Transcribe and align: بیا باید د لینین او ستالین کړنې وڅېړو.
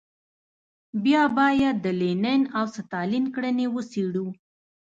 بیا 1.03 1.23
باید 1.37 1.75
د 1.85 1.87
لینین 1.99 2.41
او 2.57 2.65
ستالین 2.75 3.25
کړنې 3.35 3.65
وڅېړو. 3.73 4.27